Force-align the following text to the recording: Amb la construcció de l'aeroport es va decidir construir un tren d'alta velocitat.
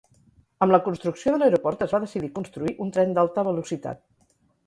Amb 0.65 0.73
la 0.75 0.79
construcció 0.85 1.33
de 1.33 1.41
l'aeroport 1.41 1.83
es 1.87 1.93
va 1.97 2.01
decidir 2.07 2.31
construir 2.39 2.73
un 2.87 2.91
tren 2.95 3.15
d'alta 3.17 3.47
velocitat. 3.51 4.03